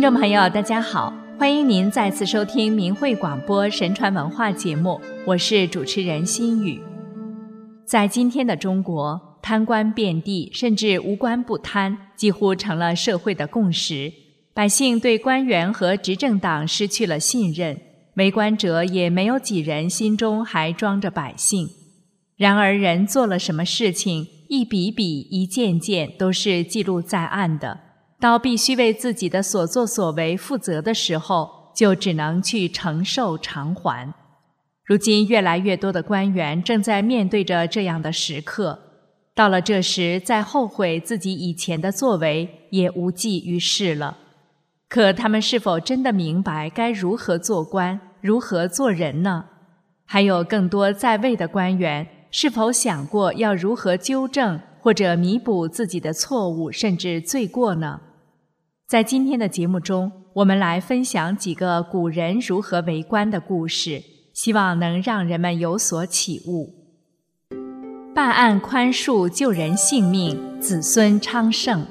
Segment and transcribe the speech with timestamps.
[0.00, 6.80] 听众朋友，大家好，欢迎您再次收听明慧广播神传文化节目，我是主持人心雨。
[7.84, 14.10] 在今天的中国，贪官遍地，甚至无官不贪，几乎成了社会的共识。
[14.54, 17.78] 百姓对官员和执政党失去了信任，
[18.14, 21.68] 为官者也没有几人心中还装着百姓。
[22.38, 27.89] 然而，人做了什么事情，一笔笔、一件件，都是记录在案的。
[28.20, 34.12] 到必须为自己的所作所为负责的时候，就只能去承受偿还。
[34.84, 38.78] 如今，越来越多的官员正在面对着这样的时刻。
[39.34, 44.18] 到了这时，再后悔自己以前的作为，也无济于事了。
[44.88, 49.46] 可他们是否真的明白该如何做官、如何做人呢？
[50.04, 58.00] 还有更多在位的官员，是否想过要如何纠正或者弥补自己的错误，甚至罪过呢？
[58.90, 64.02] 在今天的节目中，我们来分享几个古人如何为官的故事，
[64.34, 66.74] 希望能让人们有所启悟。
[68.12, 71.86] 办案宽恕，救人性命，子孙昌盛。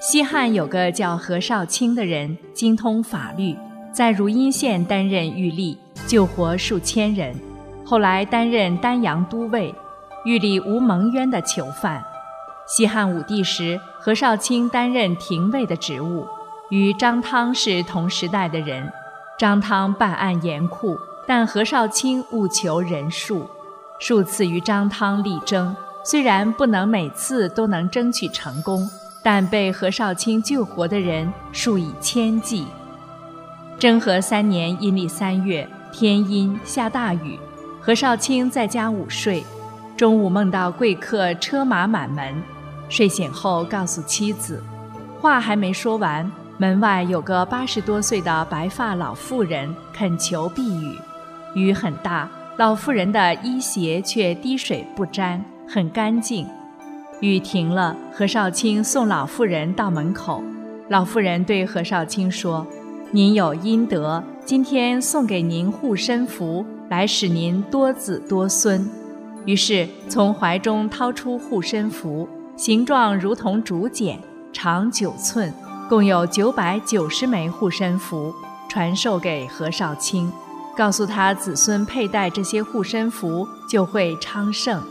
[0.00, 3.54] 西汉有个叫何绍卿的人，精通法律，
[3.92, 7.36] 在汝阴县担任狱吏，救活数千人。
[7.84, 9.74] 后来担任丹阳都尉，
[10.24, 12.02] 狱里无蒙冤的囚犯。
[12.66, 16.26] 西汉武帝时，何绍卿担任廷尉的职务，
[16.70, 18.92] 与张汤是同时代的人。
[19.38, 23.48] 张汤办案严酷，但何绍卿务求仁术，
[24.00, 28.90] 数次与张汤力争，虽然不能每次都能争取成功，
[29.22, 32.66] 但被何绍卿救活的人数以千计。
[33.78, 37.38] 征和三年阴历三月，天阴下大雨，
[37.80, 39.44] 何绍卿在家午睡，
[39.96, 42.42] 中午梦到贵客车马满门。
[42.88, 44.62] 睡醒后，告诉妻子，
[45.20, 50.98] 话还没说完，门外有个八十多岁的白发老妇人恳求避雨。
[51.54, 56.46] 雨很大，老妇人的衣鞋却滴水不沾，很干净。
[57.20, 60.42] 雨停了，何少卿送老妇人到门口。
[60.88, 62.66] 老妇人对何少卿说
[63.10, 68.88] ：“您有阴德，今天送给您护身符，来使您多子多孙。”
[69.46, 72.28] 于是从怀中掏出护身符。
[72.56, 74.18] 形状如同竹简，
[74.50, 75.52] 长九寸，
[75.90, 78.34] 共有九百九十枚护身符，
[78.66, 80.32] 传授给何少卿，
[80.74, 84.82] 告诉他子孙佩戴这些护身符就会昌盛。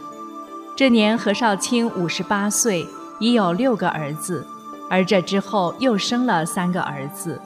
[0.75, 2.87] 这年何少卿五十八岁，
[3.19, 4.45] 已有六个儿子，
[4.87, 7.41] 而这之后又生了三个儿子，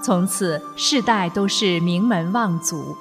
[0.00, 2.96] 从此世代都是名门望族。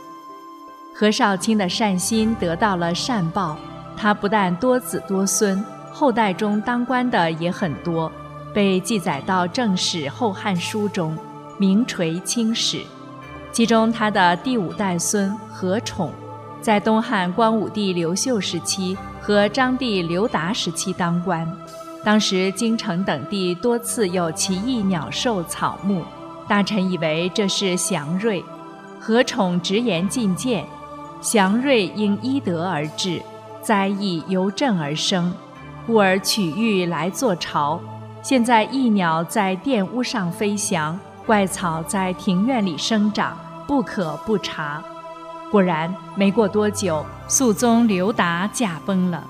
[0.96, 3.58] 何少卿的善心得到了善报，
[3.96, 5.64] 他不但多子多孙。
[5.94, 8.12] 后代中当官的也很多，
[8.52, 11.16] 被记载到《正史·后汉书》中，
[11.60, 12.82] 名垂青史。
[13.52, 16.12] 其中他的第五代孙何宠，
[16.60, 21.48] 在东汉光武帝刘秀时期和章帝刘达时期当官。
[22.04, 26.04] 当时京城等地多次有奇异鸟兽草木，
[26.48, 28.44] 大臣以为这是祥瑞。
[29.00, 30.66] 何宠直言进谏：
[31.22, 33.22] 祥瑞因依德而至，
[33.62, 35.32] 灾异由朕而生。
[35.86, 37.80] 故而取玉来做巢。
[38.22, 44.82] 现在异鸟在殿屋上飞翔，怪草在庭院里生长，不可不察。
[45.52, 49.24] 果然，没过多久，肃宗刘达驾崩了。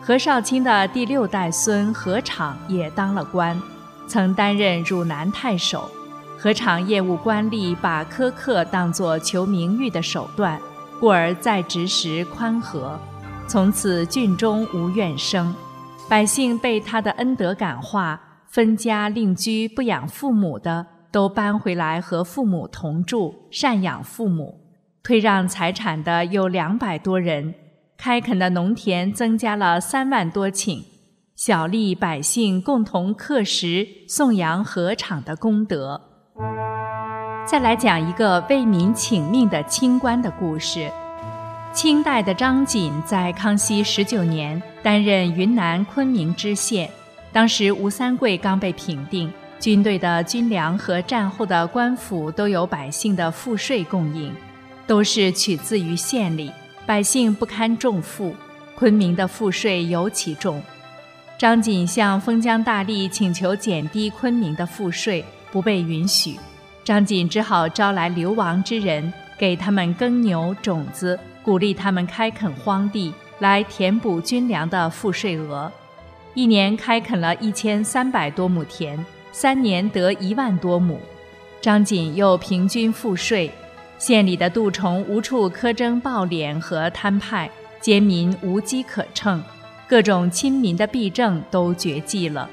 [0.00, 3.60] 何少卿的第六代孙何昶也当了官，
[4.06, 5.90] 曾担任汝南太守。
[6.38, 10.60] 何昶业务官吏，把苛刻当作求名誉的手段，
[11.00, 12.96] 故而在职时宽和。
[13.48, 15.54] 从此郡中无怨声，
[16.08, 24.46] 百姓被他的恩德感化，分家另居不养父母的都搬回来和父母同住，赡养父母；
[25.04, 27.54] 退让财产的有两百多人，
[27.96, 30.82] 开垦的农田增加了三万多顷，
[31.36, 36.00] 小吏百姓共同刻石颂扬禾场的功德。
[37.46, 40.90] 再来讲一个为民请命的清官的故事。
[41.76, 46.88] 清代的张锦在康熙十九年担任云南昆明知县，
[47.30, 49.30] 当时吴三桂刚被平定，
[49.60, 54.34] 军队的军粮和战后的官府都有百姓的赋税供应，
[54.86, 56.50] 都是取自于县里，
[56.86, 58.34] 百姓不堪重负，
[58.74, 60.62] 昆明的赋税尤其重。
[61.36, 66.38] 张锦向封疆大吏请求减低昆明的赋税，不被允许，
[66.82, 71.20] 张锦只好招来流亡之人，给他们耕牛种子。
[71.46, 75.70] 鼓励他们开垦荒地，来填补军粮的赋税额。
[76.34, 81.00] 一年开垦了一千三百多亩田，三年得一万多亩。
[81.60, 83.48] 张锦又平均赋税，
[83.96, 87.48] 县里的杜虫无处苛征暴敛和摊派，
[87.80, 89.40] 奸民无机可乘，
[89.88, 92.50] 各种亲民的弊政都绝迹了。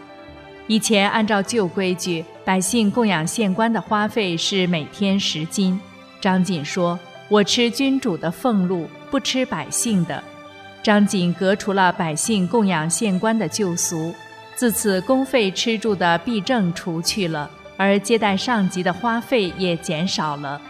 [0.67, 5.79] 以前按照旧规矩，百姓供养县官的花费是每天十斤。
[6.21, 6.97] 张锦说
[7.29, 10.23] ：“我吃君主的俸禄，不吃百姓的。”
[10.83, 14.13] 张锦革除了百姓供养县官的旧俗，
[14.55, 17.49] 自此公费吃住的弊政除去了。
[17.75, 20.61] 而接待上级的花费也减少了。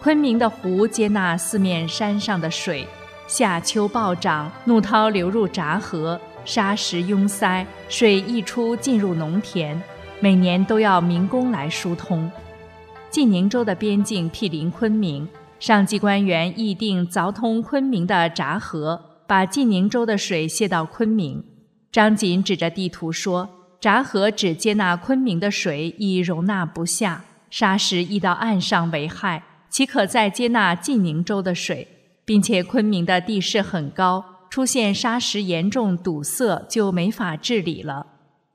[0.00, 2.86] 昆明的湖接纳四面山上的水，
[3.26, 9.80] 夏秋暴涨，怒涛流入闸河，沙石拥塞，水溢出进入农田，
[10.20, 12.30] 每年都要民工来疏通。
[13.10, 15.28] 晋宁州的边境毗邻昆明，
[15.62, 21.44] 上级官员议定凿通昆明的闸河，把晋宁州的水泄到昆明。
[21.92, 23.48] 张锦指着地图说。
[23.80, 31.86] 闸河只接纳昆明的水，已容纳不下，沙石溢到岸上为害，岂可再接纳晋宁州的水？
[32.24, 38.06] 并且昆明的地势很高，出现沙石严重堵塞，就没法治理了。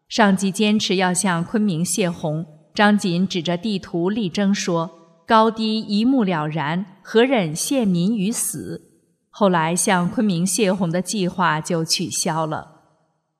[0.09, 4.96] 上级坚持要向昆明泄洪，张锦指着地图力争说
[5.27, 8.81] ：“高低一目了然，何忍陷民于死？”
[9.29, 12.75] 后来向昆明泄洪的计划就取消了。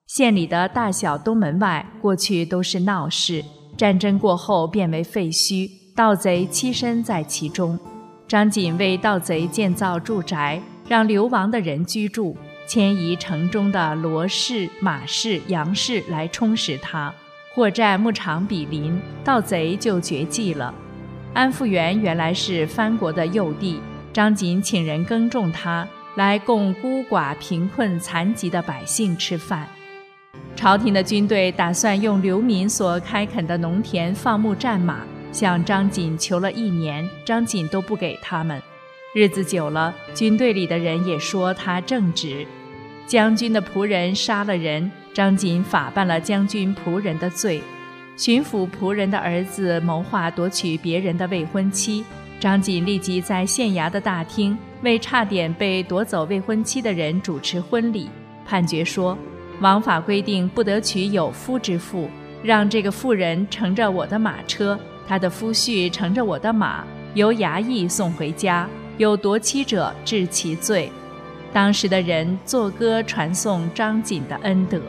[0.05, 3.43] 县里的大小东门外，过去都是闹市，
[3.77, 7.79] 战争过后变为废墟，盗贼栖身在其中。
[8.27, 12.35] 张锦为盗贼建造住宅，让流亡的人居住，
[12.67, 17.13] 迁移城中的罗氏、马氏、杨氏来充实它。
[17.55, 20.73] 货站牧场比邻，盗贼就绝迹了。
[21.37, 23.79] 安福园原来是藩国的幼地，
[24.11, 29.67] 张锦请人耕种它，来供孤寡、贫困、残疾的百姓吃饭。
[30.55, 35.01] 朝廷的军队打算用流民所开垦的农田放牧战马，
[35.31, 38.59] 向张锦求了一年，张锦都不给他们。
[39.13, 42.47] 日子久了，军队里的人也说他正直。
[43.05, 47.61] 将军的仆人杀了人，张锦法办了将军仆人的罪。
[48.17, 52.03] 巡抚仆人的儿子谋划夺取别人的未婚妻，
[52.39, 58.09] 张锦立即在县衙的大厅为差点被夺走未婚妻的人主持婚礼，
[58.43, 59.15] 判决说。
[59.59, 62.09] 王法规定不得娶有夫之妇，
[62.43, 68.67] 让这个妇人乘着我的马车，他的夫婿乘着我的马，由衙役送回家。
[68.97, 70.91] 有夺妻者治其罪。
[71.53, 74.81] 当时的人作歌传颂张锦的恩德。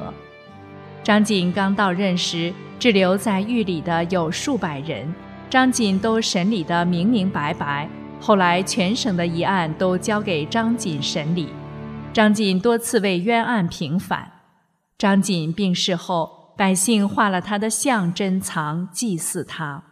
[1.02, 5.12] 张锦刚到任时，滞留在狱里的有数百人，
[5.50, 7.88] 张锦都审理得明明白白。
[8.20, 11.48] 后来全省的疑案都交给张锦审理，
[12.12, 14.30] 张锦多次为冤案平反。
[14.96, 19.84] 张锦病逝后，百姓画了他的像珍藏，祭祀他。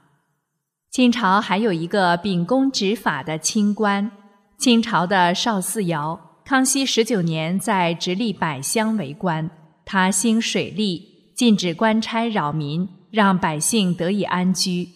[0.90, 4.10] 清朝还有一个秉公执法的清官，
[4.58, 9.50] 清朝的邵思尧，康熙十九年在直隶百乡为官，
[9.84, 14.88] 他兴水利，禁止官差扰民，让百姓得以安居。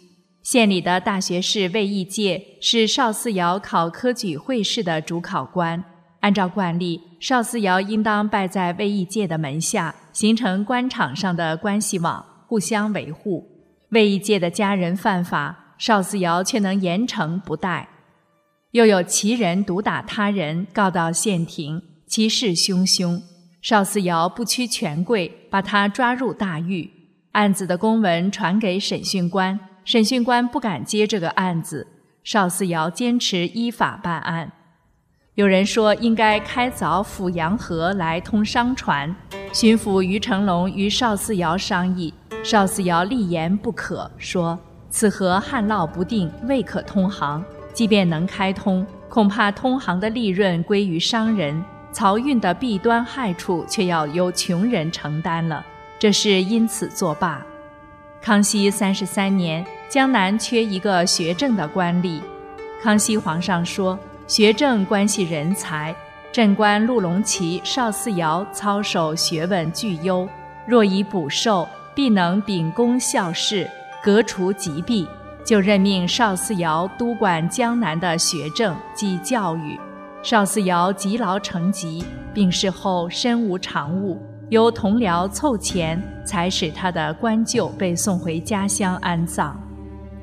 [0.43, 5.85] 县里的大学士卫义介是邵思尧考科举会试的主考官。
[6.21, 13.47] 按照惯例，邵思尧应当拜在卫义界的门下，形成官场上的关系网，互相维护。
[13.91, 17.87] 卫义界的家人犯法，邵思尧却能严惩不贷。
[18.71, 23.21] 又有奇人毒打他人，告到县庭，其事汹汹。
[23.63, 26.91] 邵思尧不屈权贵，把他抓入大狱。
[27.33, 31.87] 案子的公文传给审讯官，审讯官不敢接这个案子。
[32.25, 34.51] 邵思尧坚持依法办案。
[35.35, 39.15] 有人说应该开凿阜阳河来通商船，
[39.53, 42.13] 巡抚于成龙与邵思尧商议，
[42.43, 47.45] 邵思尧立言不可，说此河旱涝不定，未可通航。
[47.73, 55.65] 即便能开通，恐怕通航的利润归于商人，漕运的弊端害处却要由穷人承担了。
[55.99, 57.45] 这是因此作罢。
[58.23, 62.21] 康熙三十三年，江南缺一个学政的官吏，
[62.83, 63.99] 康熙皇上说。
[64.27, 65.93] 学政关系人才，
[66.31, 70.29] 镇官陆龙旗、邵嗣尧操守学问俱优，
[70.69, 73.69] 若以补授，必能秉公效事，
[74.01, 75.05] 革除疾弊。
[75.45, 79.77] 就任命邵嗣尧督管江南的学政及教育。
[80.23, 89.59] 邵思尧积劳成疾，病逝后身无长物，由同僚凑钱，才使他的官柩被送回家乡安葬。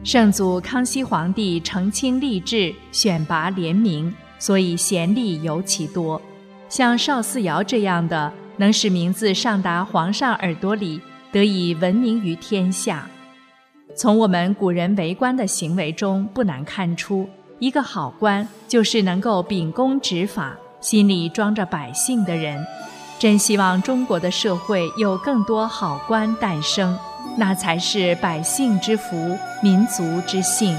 [0.04, 6.22] 圣祖康熙皇帝澄清吏治，选拔廉明，所以贤吏尤其多。
[6.70, 11.02] 像邵思尧这样的，能使名字上达皇上耳朵里，
[11.32, 13.10] 得以闻名于天下。
[13.96, 17.28] 从我们古人为官的行为中，不难看出，
[17.60, 22.64] 一个好官就是能够秉公执法、心里装着百姓的人。
[23.18, 26.98] 真希望中国的社会有更多好官诞生，
[27.36, 30.78] 那才是百姓之福，民族之幸。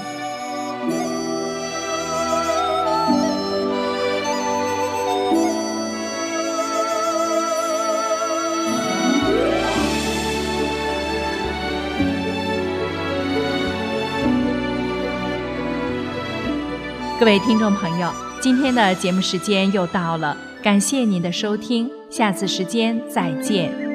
[17.19, 18.09] 各位听众朋友，
[18.41, 23.88] 今天的节目时间又到了，感谢您的收听，下次时间再见。